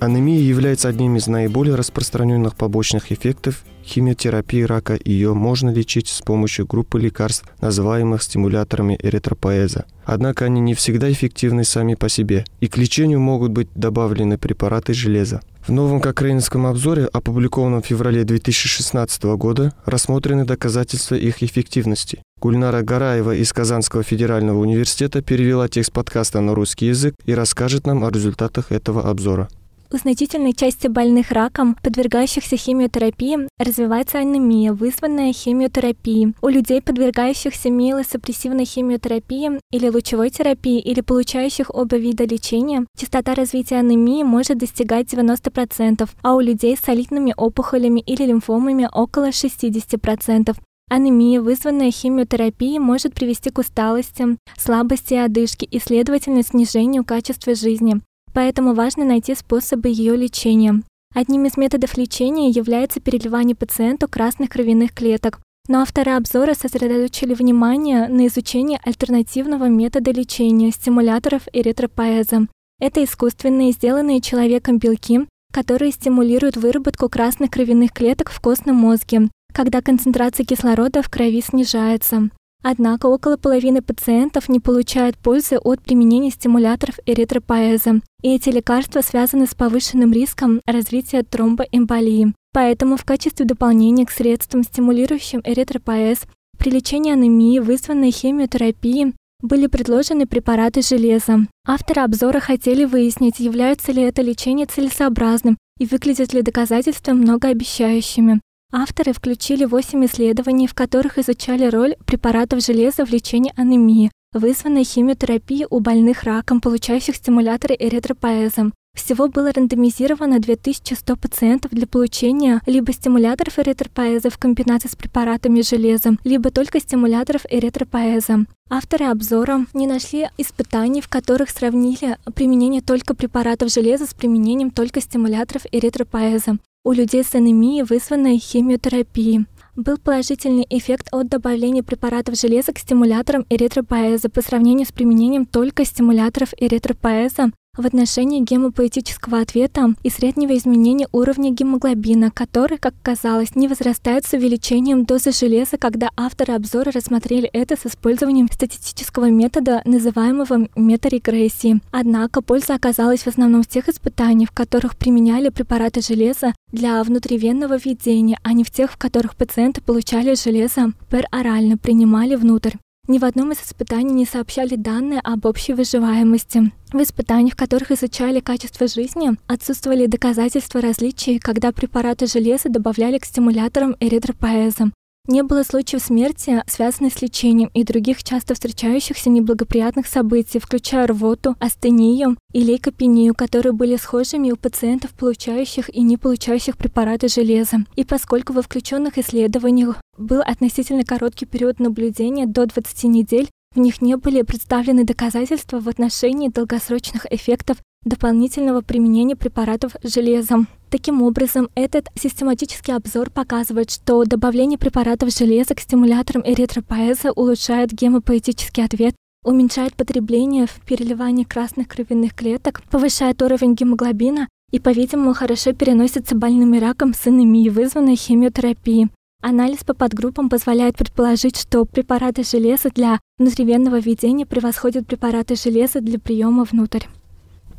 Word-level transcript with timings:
Анемия 0.00 0.40
является 0.40 0.88
одним 0.88 1.16
из 1.16 1.26
наиболее 1.26 1.74
распространенных 1.74 2.54
побочных 2.54 3.10
эффектов 3.10 3.64
химиотерапии 3.84 4.62
рака. 4.62 4.98
Ее 5.04 5.34
можно 5.34 5.70
лечить 5.70 6.08
с 6.08 6.22
помощью 6.22 6.66
группы 6.66 7.00
лекарств, 7.00 7.44
называемых 7.60 8.22
стимуляторами 8.22 8.98
эритропоэза. 9.02 9.86
Однако 10.04 10.44
они 10.44 10.60
не 10.60 10.74
всегда 10.74 11.10
эффективны 11.10 11.64
сами 11.64 11.94
по 11.94 12.08
себе, 12.08 12.44
и 12.60 12.68
к 12.68 12.76
лечению 12.76 13.20
могут 13.20 13.50
быть 13.50 13.68
добавлены 13.74 14.38
препараты 14.38 14.94
железа. 14.94 15.40
В 15.66 15.72
новом 15.72 16.00
кокрейнском 16.00 16.66
обзоре, 16.66 17.06
опубликованном 17.06 17.82
в 17.82 17.86
феврале 17.86 18.24
2016 18.24 19.22
года, 19.36 19.74
рассмотрены 19.84 20.44
доказательства 20.44 21.14
их 21.14 21.42
эффективности. 21.42 22.22
Гульнара 22.40 22.82
Гараева 22.82 23.34
из 23.34 23.52
Казанского 23.52 24.02
федерального 24.02 24.60
университета 24.60 25.22
перевела 25.22 25.68
текст 25.68 25.92
подкаста 25.92 26.40
на 26.40 26.54
русский 26.54 26.86
язык 26.86 27.14
и 27.26 27.34
расскажет 27.34 27.86
нам 27.86 28.04
о 28.04 28.10
результатах 28.10 28.70
этого 28.70 29.10
обзора. 29.10 29.48
У 29.90 29.96
значительной 29.96 30.52
части 30.52 30.86
больных 30.86 31.30
раком, 31.30 31.74
подвергающихся 31.82 32.58
химиотерапии, 32.58 33.48
развивается 33.58 34.18
анемия, 34.18 34.74
вызванная 34.74 35.32
химиотерапией. 35.32 36.34
У 36.42 36.48
людей, 36.48 36.82
подвергающихся 36.82 37.70
миелосупрессивной 37.70 38.66
химиотерапии 38.66 39.58
или 39.70 39.88
лучевой 39.88 40.28
терапии, 40.28 40.78
или 40.78 41.00
получающих 41.00 41.74
оба 41.74 41.96
вида 41.96 42.24
лечения, 42.24 42.84
частота 42.98 43.34
развития 43.34 43.76
анемии 43.76 44.24
может 44.24 44.58
достигать 44.58 45.06
90%, 45.06 46.06
а 46.20 46.34
у 46.34 46.40
людей 46.40 46.76
с 46.76 46.80
солидными 46.80 47.32
опухолями 47.34 48.00
или 48.00 48.24
лимфомами 48.24 48.90
около 48.92 49.30
60%. 49.30 50.54
Анемия, 50.90 51.40
вызванная 51.40 51.90
химиотерапией, 51.90 52.78
может 52.78 53.14
привести 53.14 53.48
к 53.48 53.58
усталости, 53.58 54.36
слабости 54.58 55.14
и 55.14 55.18
одышке 55.18 55.64
и, 55.64 55.78
следовательно, 55.78 56.42
снижению 56.42 57.04
качества 57.06 57.54
жизни 57.54 58.00
поэтому 58.32 58.74
важно 58.74 59.04
найти 59.04 59.34
способы 59.34 59.88
ее 59.88 60.16
лечения. 60.16 60.82
Одним 61.14 61.46
из 61.46 61.56
методов 61.56 61.96
лечения 61.96 62.50
является 62.50 63.00
переливание 63.00 63.56
пациенту 63.56 64.08
красных 64.08 64.50
кровяных 64.50 64.92
клеток, 64.92 65.40
но 65.68 65.80
авторы 65.80 66.12
обзора 66.12 66.54
сосредоточили 66.54 67.34
внимание 67.34 68.08
на 68.08 68.26
изучении 68.26 68.80
альтернативного 68.84 69.68
метода 69.68 70.10
лечения 70.10 70.70
стимуляторов 70.70 71.42
эритропоэза. 71.52 72.48
Это 72.80 73.02
искусственные, 73.04 73.72
сделанные 73.72 74.20
человеком 74.20 74.78
белки, 74.78 75.26
которые 75.52 75.92
стимулируют 75.92 76.56
выработку 76.56 77.08
красных 77.08 77.50
кровяных 77.50 77.92
клеток 77.92 78.30
в 78.30 78.40
костном 78.40 78.76
мозге, 78.76 79.28
когда 79.52 79.82
концентрация 79.82 80.44
кислорода 80.44 81.02
в 81.02 81.10
крови 81.10 81.40
снижается. 81.40 82.30
Однако 82.70 83.06
около 83.06 83.38
половины 83.38 83.80
пациентов 83.80 84.50
не 84.50 84.60
получают 84.60 85.16
пользы 85.16 85.56
от 85.56 85.80
применения 85.80 86.30
стимуляторов 86.30 86.98
эритропоэза, 87.06 88.02
и 88.20 88.34
эти 88.34 88.50
лекарства 88.50 89.00
связаны 89.00 89.46
с 89.46 89.54
повышенным 89.54 90.12
риском 90.12 90.60
развития 90.66 91.22
тромбоэмболии. 91.22 92.34
Поэтому 92.52 92.98
в 92.98 93.06
качестве 93.06 93.46
дополнения 93.46 94.04
к 94.04 94.10
средствам, 94.10 94.64
стимулирующим 94.64 95.40
эритропоэз, 95.44 96.26
при 96.58 96.68
лечении 96.68 97.10
анемии, 97.10 97.58
вызванной 97.58 98.10
химиотерапией, 98.10 99.14
были 99.40 99.66
предложены 99.66 100.26
препараты 100.26 100.82
железа. 100.82 101.46
Авторы 101.66 102.02
обзора 102.02 102.38
хотели 102.38 102.84
выяснить, 102.84 103.40
является 103.40 103.92
ли 103.92 104.02
это 104.02 104.20
лечение 104.20 104.66
целесообразным 104.66 105.56
и 105.78 105.86
выглядят 105.86 106.34
ли 106.34 106.42
доказательства 106.42 107.14
многообещающими. 107.14 108.42
Авторы 108.70 109.14
включили 109.14 109.64
8 109.64 110.04
исследований, 110.04 110.66
в 110.66 110.74
которых 110.74 111.16
изучали 111.16 111.64
роль 111.64 111.96
препаратов 112.04 112.62
железа 112.62 113.06
в 113.06 113.10
лечении 113.10 113.54
анемии, 113.56 114.10
вызванной 114.34 114.84
химиотерапией 114.84 115.66
у 115.70 115.80
больных 115.80 116.24
раком, 116.24 116.60
получающих 116.60 117.16
стимуляторы 117.16 117.74
эритропоэзом. 117.78 118.74
Всего 118.94 119.28
было 119.28 119.52
рандомизировано 119.52 120.38
2100 120.38 121.16
пациентов 121.16 121.70
для 121.70 121.86
получения 121.86 122.60
либо 122.66 122.92
стимуляторов 122.92 123.58
эритропоэза 123.58 124.28
в 124.28 124.36
комбинации 124.36 124.88
с 124.88 124.96
препаратами 124.96 125.62
железа, 125.62 126.18
либо 126.24 126.50
только 126.50 126.78
стимуляторов 126.78 127.46
эритропоэза. 127.48 128.44
Авторы 128.68 129.06
обзора 129.06 129.64
не 129.72 129.86
нашли 129.86 130.28
испытаний, 130.36 131.00
в 131.00 131.08
которых 131.08 131.48
сравнили 131.48 132.18
применение 132.34 132.82
только 132.82 133.14
препаратов 133.14 133.72
железа 133.72 134.04
с 134.04 134.12
применением 134.12 134.72
только 134.72 135.00
стимуляторов 135.00 135.62
эритропоэза 135.72 136.58
у 136.88 136.92
людей 136.92 137.22
с 137.22 137.34
анемией, 137.34 137.82
вызванной 137.82 138.38
химиотерапией. 138.38 139.44
Был 139.76 139.98
положительный 139.98 140.66
эффект 140.70 141.08
от 141.12 141.28
добавления 141.28 141.82
препаратов 141.82 142.40
железа 142.40 142.72
к 142.72 142.78
стимуляторам 142.78 143.44
эритропоэза 143.50 144.30
по 144.30 144.40
сравнению 144.40 144.86
с 144.86 144.92
применением 144.92 145.44
только 145.44 145.84
стимуляторов 145.84 146.54
эритропоэза 146.56 147.50
в 147.78 147.86
отношении 147.86 148.42
гемопоэтического 148.42 149.40
ответа 149.40 149.94
и 150.02 150.10
среднего 150.10 150.56
изменения 150.56 151.08
уровня 151.12 151.50
гемоглобина, 151.50 152.30
который, 152.30 152.78
как 152.78 152.94
казалось, 153.02 153.54
не 153.54 153.68
возрастает 153.68 154.26
с 154.26 154.32
увеличением 154.32 155.04
дозы 155.04 155.32
железа, 155.32 155.78
когда 155.78 156.10
авторы 156.16 156.54
обзора 156.54 156.90
рассмотрели 156.92 157.48
это 157.52 157.76
с 157.76 157.86
использованием 157.86 158.48
статистического 158.52 159.30
метода, 159.30 159.82
называемого 159.84 160.68
метарегрессии. 160.76 161.80
Однако 161.90 162.42
польза 162.42 162.74
оказалась 162.74 163.20
в 163.20 163.28
основном 163.28 163.62
в 163.62 163.68
тех 163.68 163.88
испытаниях, 163.88 164.50
в 164.50 164.54
которых 164.54 164.96
применяли 164.96 165.48
препараты 165.48 166.00
железа 166.00 166.54
для 166.72 167.02
внутривенного 167.02 167.76
введения, 167.76 168.38
а 168.42 168.52
не 168.52 168.64
в 168.64 168.70
тех, 168.70 168.92
в 168.92 168.96
которых 168.96 169.36
пациенты 169.36 169.80
получали 169.80 170.34
железо 170.34 170.92
перорально, 171.10 171.78
принимали 171.78 172.34
внутрь. 172.34 172.76
Ни 173.08 173.18
в 173.18 173.24
одном 173.24 173.52
из 173.52 173.62
испытаний 173.62 174.12
не 174.12 174.26
сообщали 174.26 174.76
данные 174.76 175.20
об 175.24 175.46
общей 175.46 175.72
выживаемости. 175.72 176.70
В 176.92 177.02
испытаниях, 177.02 177.54
в 177.54 177.56
которых 177.56 177.90
изучали 177.90 178.40
качество 178.40 178.86
жизни, 178.86 179.30
отсутствовали 179.46 180.04
доказательства 180.04 180.82
различий, 180.82 181.38
когда 181.38 181.72
препараты 181.72 182.26
железа 182.26 182.68
добавляли 182.68 183.16
к 183.16 183.24
стимуляторам 183.24 183.96
эритропоэза. 183.98 184.90
Не 185.28 185.42
было 185.42 185.62
случаев 185.62 186.02
смерти, 186.02 186.64
связанных 186.66 187.12
с 187.12 187.20
лечением 187.20 187.70
и 187.74 187.84
других 187.84 188.24
часто 188.24 188.54
встречающихся 188.54 189.28
неблагоприятных 189.28 190.06
событий, 190.06 190.58
включая 190.58 191.06
рвоту, 191.06 191.54
астению 191.60 192.38
и 192.54 192.62
лейкопению, 192.62 193.34
которые 193.34 193.74
были 193.74 193.96
схожими 193.96 194.50
у 194.50 194.56
пациентов, 194.56 195.10
получающих 195.10 195.94
и 195.94 196.00
не 196.00 196.16
получающих 196.16 196.78
препараты 196.78 197.28
железа. 197.28 197.84
И 197.94 198.04
поскольку 198.04 198.54
во 198.54 198.62
включенных 198.62 199.18
исследованиях 199.18 200.00
был 200.16 200.40
относительно 200.40 201.04
короткий 201.04 201.44
период 201.44 201.78
наблюдения 201.78 202.46
до 202.46 202.64
20 202.64 203.04
недель, 203.04 203.50
в 203.74 203.78
них 203.80 204.00
не 204.00 204.16
были 204.16 204.40
представлены 204.40 205.04
доказательства 205.04 205.78
в 205.78 205.88
отношении 205.90 206.48
долгосрочных 206.48 207.30
эффектов 207.30 207.76
дополнительного 208.04 208.80
применения 208.80 209.36
препаратов 209.36 209.92
железом. 210.02 210.68
Таким 210.90 211.22
образом, 211.22 211.68
этот 211.74 212.08
систематический 212.14 212.94
обзор 212.94 213.30
показывает, 213.30 213.90
что 213.90 214.24
добавление 214.24 214.78
препаратов 214.78 215.36
железа 215.36 215.74
к 215.74 215.80
стимуляторам 215.80 216.42
эритропоэза 216.46 217.32
улучшает 217.32 217.92
гемопоэтический 217.92 218.84
ответ, 218.84 219.14
уменьшает 219.44 219.94
потребление 219.94 220.66
в 220.66 220.80
переливании 220.84 221.44
красных 221.44 221.88
кровяных 221.88 222.34
клеток, 222.34 222.82
повышает 222.90 223.42
уровень 223.42 223.74
гемоглобина 223.74 224.48
и, 224.70 224.78
по-видимому, 224.78 225.34
хорошо 225.34 225.72
переносится 225.72 226.34
больными 226.34 226.78
раком 226.78 227.14
с 227.14 227.26
анемией, 227.26 227.70
вызванной 227.70 228.16
химиотерапией. 228.16 229.08
Анализ 229.40 229.84
по 229.84 229.94
подгруппам 229.94 230.48
позволяет 230.48 230.96
предположить, 230.96 231.56
что 231.56 231.84
препараты 231.84 232.42
железа 232.42 232.90
для 232.90 233.20
внутривенного 233.38 234.00
введения 234.00 234.46
превосходят 234.46 235.06
препараты 235.06 235.54
железа 235.54 236.00
для 236.00 236.18
приема 236.18 236.64
внутрь. 236.64 237.04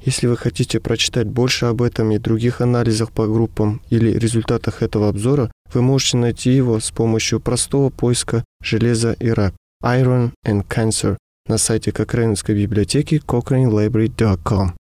Если 0.03 0.27
вы 0.27 0.37
хотите 0.37 0.79
прочитать 0.79 1.27
больше 1.27 1.65
об 1.65 1.81
этом 1.81 2.11
и 2.11 2.17
других 2.17 2.61
анализах 2.61 3.11
по 3.11 3.27
группам 3.27 3.81
или 3.89 4.11
результатах 4.17 4.81
этого 4.81 5.09
обзора, 5.09 5.51
вы 5.73 5.81
можете 5.81 6.17
найти 6.17 6.51
его 6.51 6.79
с 6.79 6.91
помощью 6.91 7.39
простого 7.39 7.89
поиска 7.89 8.43
«Железо 8.63 9.13
и 9.13 9.29
рак» 9.29 9.53
Iron 9.83 10.31
and 10.45 10.65
Cancer 10.67 11.17
на 11.47 11.57
сайте 11.57 11.91
Кокрейновской 11.91 12.55
библиотеки 12.55 13.21
cochranelibrary.com. 13.25 14.78